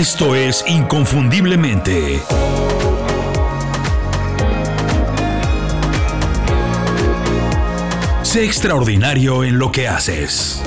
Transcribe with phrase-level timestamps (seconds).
[0.00, 2.22] Esto es Inconfundiblemente.
[8.22, 10.62] Sé extraordinario en lo que haces.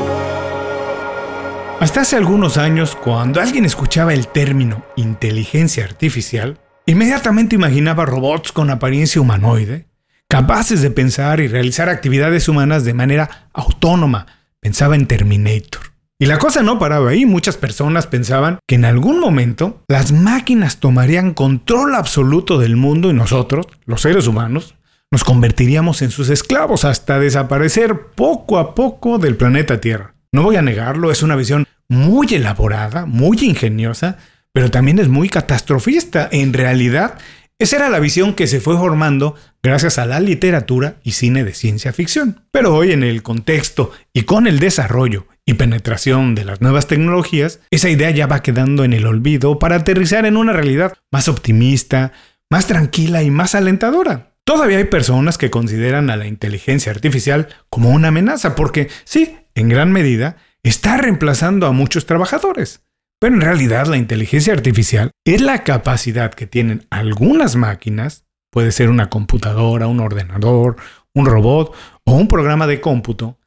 [1.80, 8.70] Hasta hace algunos años, cuando alguien escuchaba el término inteligencia artificial, inmediatamente imaginaba robots con
[8.70, 9.88] apariencia humanoide,
[10.28, 14.28] capaces de pensar y realizar actividades humanas de manera autónoma.
[14.60, 15.83] Pensaba en Terminator.
[16.24, 20.78] Y la cosa no paraba ahí, muchas personas pensaban que en algún momento las máquinas
[20.78, 24.76] tomarían control absoluto del mundo y nosotros, los seres humanos,
[25.12, 30.16] nos convertiríamos en sus esclavos hasta desaparecer poco a poco del planeta Tierra.
[30.32, 34.18] No voy a negarlo, es una visión muy elaborada, muy ingeniosa,
[34.54, 36.30] pero también es muy catastrofista.
[36.32, 37.18] En realidad,
[37.60, 41.54] esa era la visión que se fue formando gracias a la literatura y cine de
[41.54, 42.46] ciencia ficción.
[42.50, 47.60] Pero hoy en el contexto y con el desarrollo y penetración de las nuevas tecnologías,
[47.70, 52.14] esa idea ya va quedando en el olvido para aterrizar en una realidad más optimista,
[52.50, 54.36] más tranquila y más alentadora.
[54.46, 59.70] Todavía hay personas que consideran a la inteligencia artificial como una amenaza porque sí, en
[59.70, 62.84] gran medida, está reemplazando a muchos trabajadores.
[63.20, 68.90] Pero en realidad la inteligencia artificial es la capacidad que tienen algunas máquinas, puede ser
[68.90, 70.76] una computadora, un ordenador,
[71.14, 71.74] un robot
[72.06, 73.40] o un programa de cómputo,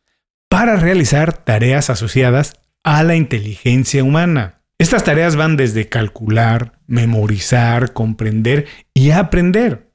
[0.56, 4.62] para realizar tareas asociadas a la inteligencia humana.
[4.78, 9.85] Estas tareas van desde calcular, memorizar, comprender y aprender.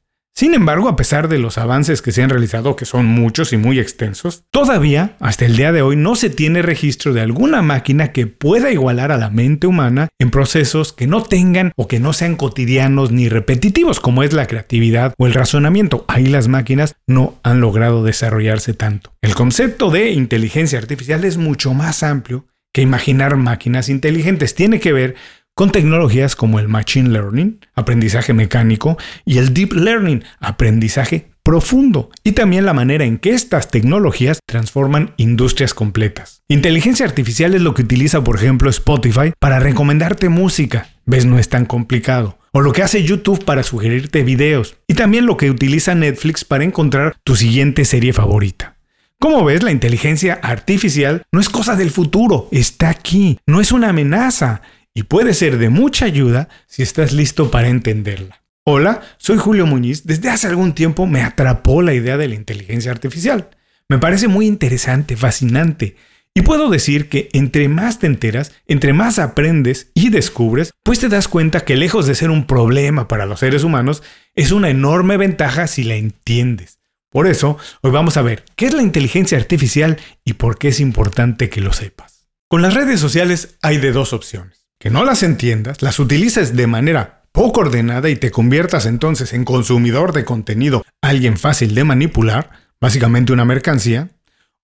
[0.42, 3.58] Sin embargo, a pesar de los avances que se han realizado, que son muchos y
[3.58, 8.12] muy extensos, todavía, hasta el día de hoy, no se tiene registro de alguna máquina
[8.12, 12.12] que pueda igualar a la mente humana en procesos que no tengan o que no
[12.12, 16.06] sean cotidianos ni repetitivos, como es la creatividad o el razonamiento.
[16.08, 19.14] Ahí las máquinas no han logrado desarrollarse tanto.
[19.22, 24.56] El concepto de inteligencia artificial es mucho más amplio que imaginar máquinas inteligentes.
[24.56, 25.16] Tiene que ver
[25.56, 32.34] con tecnologías como el Machine Learning, aprendizaje mecánico, y el Deep Learning, aprendizaje profundo, y
[32.34, 36.44] también la manera en que estas tecnologías transforman industrias completas.
[36.48, 40.90] Inteligencia artificial es lo que utiliza, por ejemplo, Spotify para recomendarte música.
[41.06, 41.26] ¿Ves?
[41.26, 42.38] No es tan complicado.
[42.52, 44.76] O lo que hace YouTube para sugerirte videos.
[44.88, 48.76] Y también lo que utiliza Netflix para encontrar tu siguiente serie favorita.
[49.20, 53.90] Como ves, la inteligencia artificial no es cosa del futuro, está aquí, no es una
[53.90, 54.64] amenaza,
[54.94, 58.44] y puede ser de mucha ayuda si estás listo para entenderla.
[58.64, 60.06] Hola, soy Julio Muñiz.
[60.06, 63.50] Desde hace algún tiempo me atrapó la idea de la inteligencia artificial.
[63.90, 65.96] Me parece muy interesante, fascinante.
[66.34, 71.10] Y puedo decir que entre más te enteras, entre más aprendes y descubres, pues te
[71.10, 74.04] das cuenta que lejos de ser un problema para los seres humanos,
[74.36, 76.80] es una enorme ventaja si la entiendes.
[77.10, 80.80] Por eso, hoy vamos a ver qué es la inteligencia artificial y por qué es
[80.80, 82.30] importante que lo sepas.
[82.48, 86.66] Con las redes sociales hay de dos opciones que no las entiendas, las utilices de
[86.66, 92.50] manera poco ordenada y te conviertas entonces en consumidor de contenido, alguien fácil de manipular,
[92.82, 94.10] básicamente una mercancía,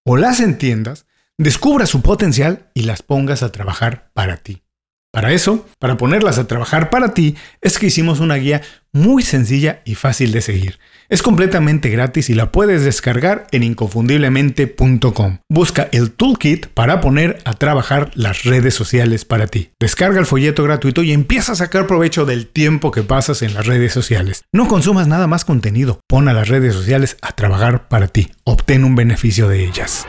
[0.03, 1.05] o las entiendas,
[1.37, 4.63] descubras su potencial y las pongas a trabajar para ti.
[5.11, 9.81] Para eso, para ponerlas a trabajar para ti, es que hicimos una guía muy sencilla
[9.85, 10.79] y fácil de seguir.
[11.09, 15.37] Es completamente gratis y la puedes descargar en inconfundiblemente.com.
[15.49, 19.71] Busca el toolkit para poner a trabajar las redes sociales para ti.
[19.79, 23.65] Descarga el folleto gratuito y empieza a sacar provecho del tiempo que pasas en las
[23.65, 24.43] redes sociales.
[24.51, 28.31] No consumas nada más contenido, pon a las redes sociales a trabajar para ti.
[28.43, 30.05] Obtén un beneficio de ellas.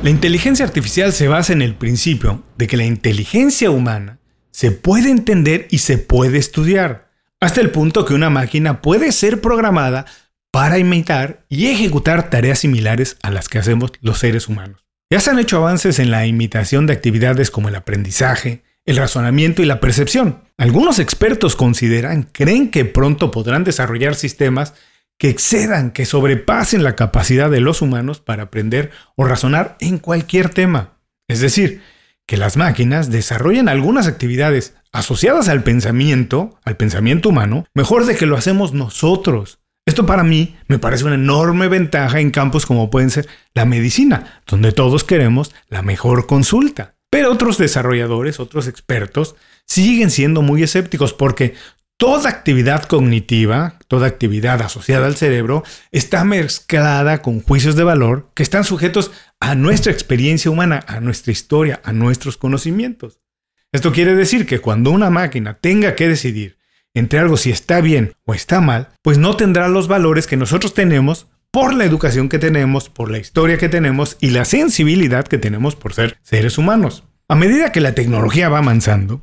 [0.00, 4.20] La inteligencia artificial se basa en el principio de que la inteligencia humana
[4.52, 7.10] se puede entender y se puede estudiar
[7.40, 10.06] hasta el punto que una máquina puede ser programada
[10.52, 14.86] para imitar y ejecutar tareas similares a las que hacemos los seres humanos.
[15.10, 19.62] Ya se han hecho avances en la imitación de actividades como el aprendizaje, el razonamiento
[19.62, 20.42] y la percepción.
[20.58, 24.74] Algunos expertos consideran, creen que pronto podrán desarrollar sistemas
[25.18, 30.48] que excedan, que sobrepasen la capacidad de los humanos para aprender o razonar en cualquier
[30.50, 30.98] tema.
[31.28, 31.82] Es decir,
[32.26, 38.26] que las máquinas desarrollen algunas actividades asociadas al pensamiento, al pensamiento humano, mejor de que
[38.26, 39.58] lo hacemos nosotros.
[39.86, 44.42] Esto para mí me parece una enorme ventaja en campos como pueden ser la medicina,
[44.46, 46.94] donde todos queremos la mejor consulta.
[47.10, 51.54] Pero otros desarrolladores, otros expertos, siguen siendo muy escépticos porque
[51.96, 58.42] toda actividad cognitiva, toda actividad asociada al cerebro, está mezclada con juicios de valor que
[58.42, 63.20] están sujetos a nuestra experiencia humana, a nuestra historia, a nuestros conocimientos.
[63.72, 66.58] Esto quiere decir que cuando una máquina tenga que decidir
[66.94, 70.74] entre algo si está bien o está mal, pues no tendrá los valores que nosotros
[70.74, 75.38] tenemos por la educación que tenemos, por la historia que tenemos y la sensibilidad que
[75.38, 77.04] tenemos por ser seres humanos.
[77.28, 79.22] A medida que la tecnología va avanzando,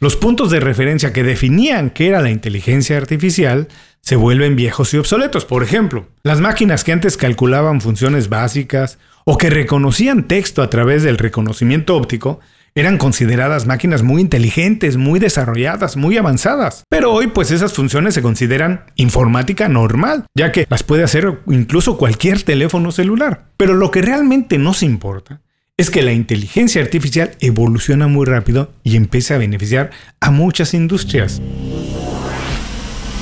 [0.00, 3.68] los puntos de referencia que definían qué era la inteligencia artificial
[4.06, 5.44] se vuelven viejos y obsoletos.
[5.44, 11.02] Por ejemplo, las máquinas que antes calculaban funciones básicas o que reconocían texto a través
[11.02, 12.38] del reconocimiento óptico
[12.76, 16.84] eran consideradas máquinas muy inteligentes, muy desarrolladas, muy avanzadas.
[16.88, 21.98] Pero hoy pues esas funciones se consideran informática normal, ya que las puede hacer incluso
[21.98, 23.46] cualquier teléfono celular.
[23.56, 25.40] Pero lo que realmente nos importa
[25.76, 31.42] es que la inteligencia artificial evoluciona muy rápido y empieza a beneficiar a muchas industrias.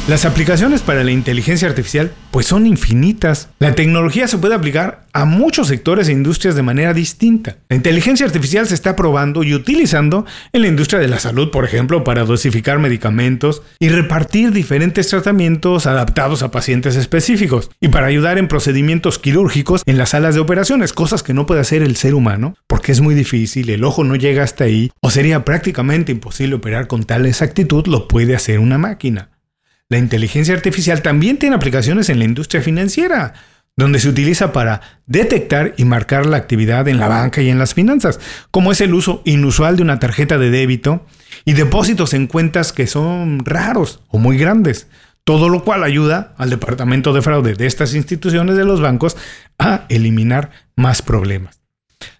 [0.06, 3.48] Las aplicaciones para la inteligencia artificial pues son infinitas.
[3.58, 7.56] La tecnología se puede aplicar a muchos sectores e industrias de manera distinta.
[7.70, 11.64] La inteligencia artificial se está probando y utilizando en la industria de la salud, por
[11.64, 18.36] ejemplo, para dosificar medicamentos y repartir diferentes tratamientos adaptados a pacientes específicos y para ayudar
[18.36, 22.14] en procedimientos quirúrgicos en las salas de operaciones, cosas que no puede hacer el ser
[22.14, 26.56] humano porque es muy difícil, el ojo no llega hasta ahí o sería prácticamente imposible
[26.56, 29.30] operar con tal exactitud, lo puede hacer una máquina.
[29.90, 33.34] La inteligencia artificial también tiene aplicaciones en la industria financiera,
[33.76, 37.74] donde se utiliza para detectar y marcar la actividad en la banca y en las
[37.74, 38.20] finanzas,
[38.50, 41.04] como es el uso inusual de una tarjeta de débito
[41.44, 44.88] y depósitos en cuentas que son raros o muy grandes,
[45.24, 49.16] todo lo cual ayuda al departamento de fraude de estas instituciones de los bancos
[49.58, 51.63] a eliminar más problemas.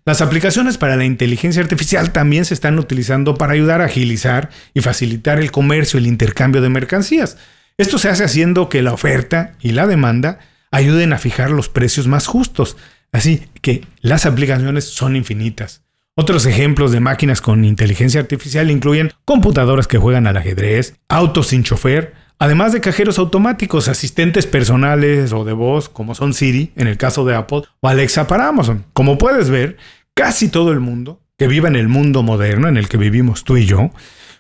[0.05, 4.81] Las aplicaciones para la inteligencia artificial también se están utilizando para ayudar a agilizar y
[4.81, 7.37] facilitar el comercio y el intercambio de mercancías.
[7.77, 10.39] Esto se hace haciendo que la oferta y la demanda
[10.71, 12.77] ayuden a fijar los precios más justos.
[13.13, 15.83] Así que las aplicaciones son infinitas.
[16.17, 21.65] Otros ejemplos de máquinas con inteligencia artificial incluyen computadoras que juegan al ajedrez, autos sin
[21.65, 26.97] chofer, además de cajeros automáticos, asistentes personales o de voz, como son Siri en el
[26.97, 28.85] caso de Apple, o Alexa para Amazon.
[28.93, 29.77] Como puedes ver,
[30.15, 33.57] casi todo el mundo que viva en el mundo moderno en el que vivimos tú
[33.57, 33.91] y yo,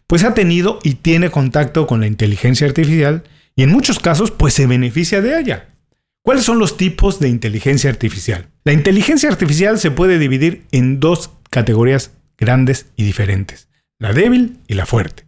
[0.06, 3.24] pues ha tenido y tiene contacto con la inteligencia artificial
[3.56, 5.68] y en muchos casos pues se beneficia de ella.
[6.22, 8.48] ¿Cuáles son los tipos de inteligencia artificial?
[8.64, 13.68] La inteligencia artificial se puede dividir en dos categorías grandes y diferentes,
[13.98, 15.23] la débil y la fuerte.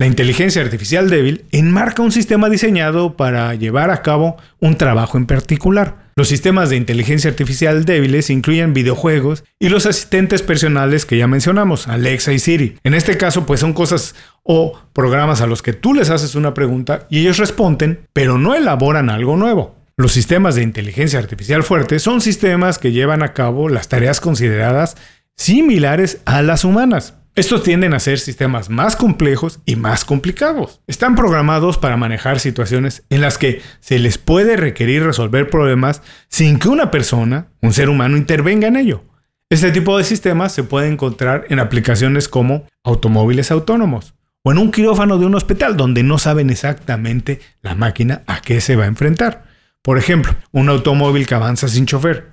[0.00, 5.26] La inteligencia artificial débil enmarca un sistema diseñado para llevar a cabo un trabajo en
[5.26, 6.08] particular.
[6.16, 11.86] Los sistemas de inteligencia artificial débiles incluyen videojuegos y los asistentes personales que ya mencionamos,
[11.86, 12.78] Alexa y Siri.
[12.82, 16.54] En este caso, pues son cosas o programas a los que tú les haces una
[16.54, 19.76] pregunta y ellos responden, pero no elaboran algo nuevo.
[19.98, 24.96] Los sistemas de inteligencia artificial fuerte son sistemas que llevan a cabo las tareas consideradas
[25.36, 30.80] similares a las humanas, estos tienden a ser sistemas más complejos y más complicados.
[30.86, 36.58] Están programados para manejar situaciones en las que se les puede requerir resolver problemas sin
[36.58, 39.04] que una persona, un ser humano, intervenga en ello.
[39.48, 44.72] Este tipo de sistemas se puede encontrar en aplicaciones como automóviles autónomos o en un
[44.72, 48.88] quirófano de un hospital donde no saben exactamente la máquina a qué se va a
[48.88, 49.44] enfrentar.
[49.82, 52.32] Por ejemplo, un automóvil que avanza sin chofer,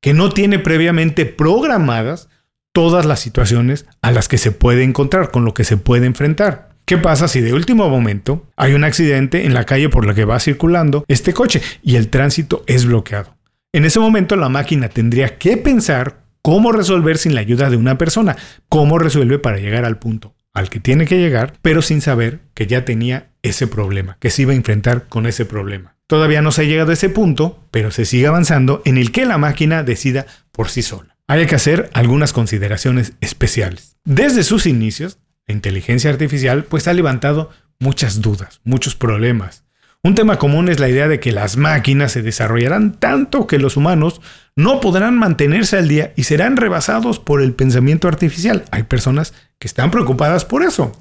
[0.00, 2.28] que no tiene previamente programadas
[2.72, 6.70] todas las situaciones a las que se puede encontrar, con lo que se puede enfrentar.
[6.84, 10.24] ¿Qué pasa si de último momento hay un accidente en la calle por la que
[10.24, 13.36] va circulando este coche y el tránsito es bloqueado?
[13.72, 17.98] En ese momento la máquina tendría que pensar cómo resolver sin la ayuda de una
[17.98, 18.36] persona,
[18.70, 22.66] cómo resuelve para llegar al punto al que tiene que llegar, pero sin saber que
[22.66, 25.94] ya tenía ese problema, que se iba a enfrentar con ese problema.
[26.06, 29.26] Todavía no se ha llegado a ese punto, pero se sigue avanzando en el que
[29.26, 33.96] la máquina decida por sí sola hay que hacer algunas consideraciones especiales.
[34.04, 39.64] Desde sus inicios, la inteligencia artificial pues ha levantado muchas dudas, muchos problemas.
[40.02, 43.76] Un tema común es la idea de que las máquinas se desarrollarán tanto que los
[43.76, 44.20] humanos
[44.56, 48.64] no podrán mantenerse al día y serán rebasados por el pensamiento artificial.
[48.70, 50.92] Hay personas que están preocupadas por eso.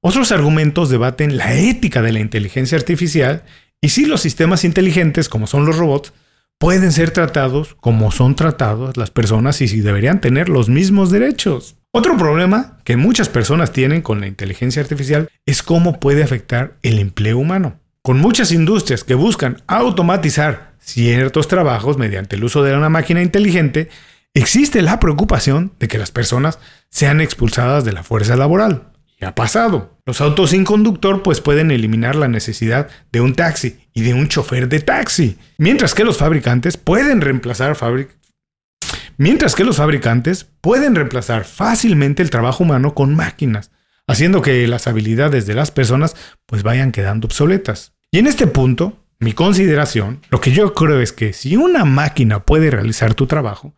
[0.00, 3.44] Otros argumentos debaten la ética de la inteligencia artificial
[3.80, 6.12] y si los sistemas inteligentes, como son los robots,
[6.62, 11.74] pueden ser tratados como son tratados las personas y si deberían tener los mismos derechos.
[11.90, 17.00] Otro problema que muchas personas tienen con la inteligencia artificial es cómo puede afectar el
[17.00, 17.80] empleo humano.
[18.00, 23.88] Con muchas industrias que buscan automatizar ciertos trabajos mediante el uso de una máquina inteligente,
[24.32, 28.91] existe la preocupación de que las personas sean expulsadas de la fuerza laboral
[29.26, 29.98] ha pasado.
[30.04, 34.28] Los autos sin conductor pues pueden eliminar la necesidad de un taxi y de un
[34.28, 37.76] chofer de taxi, mientras que los fabricantes pueden reemplazar
[39.18, 43.70] mientras que los fabricantes pueden reemplazar fácilmente el trabajo humano con máquinas,
[44.06, 47.92] haciendo que las habilidades de las personas pues vayan quedando obsoletas.
[48.10, 52.44] Y en este punto, mi consideración, lo que yo creo es que si una máquina
[52.44, 53.74] puede realizar tu trabajo,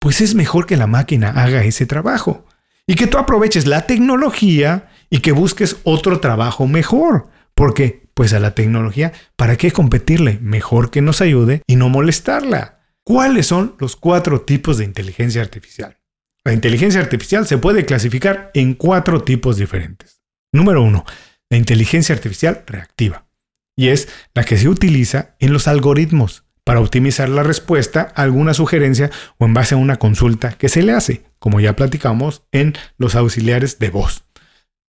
[0.00, 2.44] pues es mejor que la máquina haga ese trabajo
[2.88, 7.28] y que tú aproveches la tecnología y que busques otro trabajo mejor.
[7.54, 10.38] Porque, pues a la tecnología, ¿para qué competirle?
[10.40, 12.80] Mejor que nos ayude y no molestarla.
[13.04, 15.98] ¿Cuáles son los cuatro tipos de inteligencia artificial?
[16.44, 20.22] La inteligencia artificial se puede clasificar en cuatro tipos diferentes.
[20.50, 21.04] Número uno,
[21.50, 23.28] la inteligencia artificial reactiva.
[23.76, 28.52] Y es la que se utiliza en los algoritmos para optimizar la respuesta a alguna
[28.52, 32.74] sugerencia o en base a una consulta que se le hace, como ya platicamos en
[32.98, 34.26] los auxiliares de voz.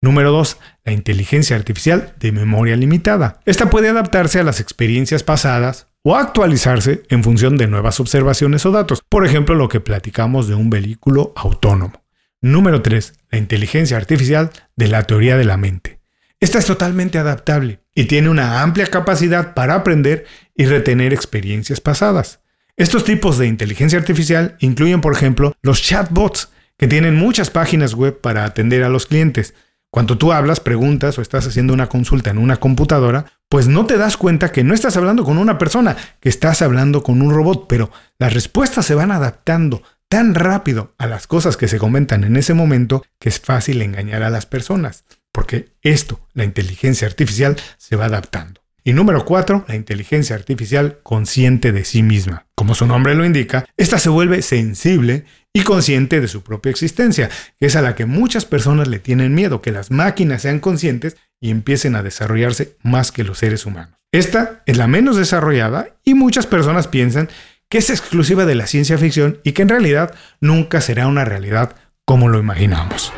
[0.01, 0.57] Número 2.
[0.83, 3.39] La inteligencia artificial de memoria limitada.
[3.45, 8.71] Esta puede adaptarse a las experiencias pasadas o actualizarse en función de nuevas observaciones o
[8.71, 9.01] datos.
[9.07, 12.03] Por ejemplo, lo que platicamos de un vehículo autónomo.
[12.41, 13.13] Número 3.
[13.31, 16.01] La inteligencia artificial de la teoría de la mente.
[16.41, 22.41] Esta es totalmente adaptable y tiene una amplia capacidad para aprender y retener experiencias pasadas.
[22.77, 28.21] Estos tipos de inteligencia artificial incluyen, por ejemplo, los chatbots, que tienen muchas páginas web
[28.21, 29.53] para atender a los clientes.
[29.91, 33.97] Cuando tú hablas, preguntas o estás haciendo una consulta en una computadora, pues no te
[33.97, 37.65] das cuenta que no estás hablando con una persona, que estás hablando con un robot,
[37.67, 42.37] pero las respuestas se van adaptando tan rápido a las cosas que se comentan en
[42.37, 47.95] ese momento que es fácil engañar a las personas porque esto, la inteligencia artificial, se
[47.95, 48.61] va adaptando.
[48.83, 52.47] Y número cuatro, la inteligencia artificial consciente de sí misma.
[52.55, 57.29] Como su nombre lo indica, esta se vuelve sensible y consciente de su propia existencia,
[57.59, 61.17] que es a la que muchas personas le tienen miedo, que las máquinas sean conscientes
[61.39, 63.95] y empiecen a desarrollarse más que los seres humanos.
[64.11, 67.29] Esta es la menos desarrollada y muchas personas piensan
[67.69, 71.75] que es exclusiva de la ciencia ficción y que en realidad nunca será una realidad
[72.05, 73.13] como lo imaginamos.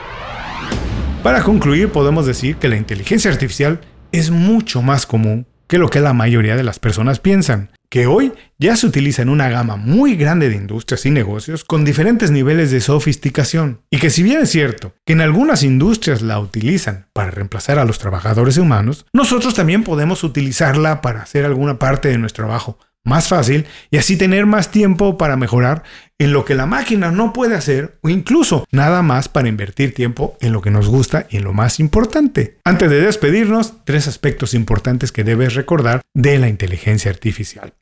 [1.23, 3.79] Para concluir, podemos decir que la inteligencia artificial
[4.11, 8.33] es mucho más común que lo que la mayoría de las personas piensan, que hoy
[8.57, 12.71] ya se utiliza en una gama muy grande de industrias y negocios con diferentes niveles
[12.71, 17.29] de sofisticación, y que si bien es cierto que en algunas industrias la utilizan para
[17.29, 22.45] reemplazar a los trabajadores humanos, nosotros también podemos utilizarla para hacer alguna parte de nuestro
[22.45, 25.83] trabajo más fácil y así tener más tiempo para mejorar
[26.19, 30.37] en lo que la máquina no puede hacer o incluso nada más para invertir tiempo
[30.39, 32.57] en lo que nos gusta y en lo más importante.
[32.63, 37.73] Antes de despedirnos, tres aspectos importantes que debes recordar de la inteligencia artificial.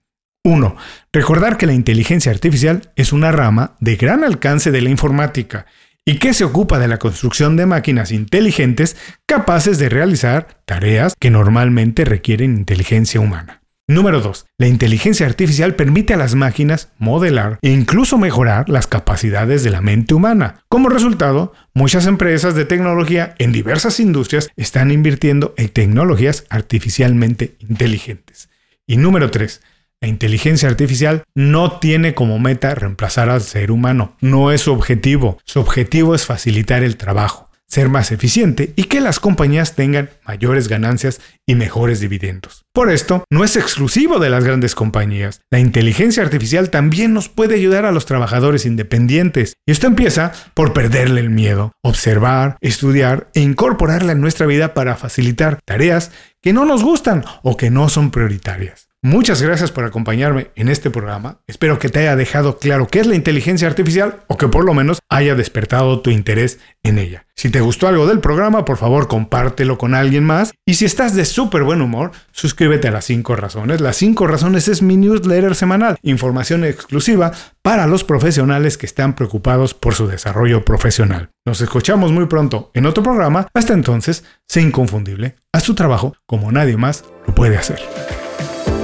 [0.45, 0.75] 1.
[1.11, 5.65] Recordar que la inteligencia artificial es una rama de gran alcance de la informática
[6.05, 8.95] y que se ocupa de la construcción de máquinas inteligentes
[9.25, 13.58] capaces de realizar tareas que normalmente requieren inteligencia humana.
[13.89, 14.45] Número 2.
[14.59, 19.81] La inteligencia artificial permite a las máquinas modelar e incluso mejorar las capacidades de la
[19.81, 20.61] mente humana.
[20.69, 28.51] Como resultado, muchas empresas de tecnología en diversas industrias están invirtiendo en tecnologías artificialmente inteligentes.
[28.85, 29.59] Y número 3.
[30.01, 35.39] La inteligencia artificial no tiene como meta reemplazar al ser humano, no es su objetivo,
[35.45, 40.67] su objetivo es facilitar el trabajo ser más eficiente y que las compañías tengan mayores
[40.67, 42.65] ganancias y mejores dividendos.
[42.73, 45.41] Por esto, no es exclusivo de las grandes compañías.
[45.51, 49.55] La inteligencia artificial también nos puede ayudar a los trabajadores independientes.
[49.65, 54.95] Y esto empieza por perderle el miedo, observar, estudiar e incorporarla en nuestra vida para
[54.95, 56.11] facilitar tareas
[56.41, 58.88] que no nos gustan o que no son prioritarias.
[59.01, 61.39] Muchas gracias por acompañarme en este programa.
[61.47, 64.73] Espero que te haya dejado claro qué es la inteligencia artificial o que por lo
[64.73, 67.25] menos haya despertado tu interés en ella.
[67.33, 70.51] Si te gustó algo del programa, por favor compártelo con alguien más.
[70.65, 73.79] Y si estás de súper buen humor, suscríbete a las 5 razones.
[73.79, 79.73] Las 5 razones es mi newsletter semanal, información exclusiva para los profesionales que están preocupados
[79.73, 81.29] por su desarrollo profesional.
[81.45, 83.47] Nos escuchamos muy pronto en otro programa.
[83.53, 85.35] Hasta entonces, sé inconfundible.
[85.53, 87.79] Haz tu trabajo como nadie más lo puede hacer.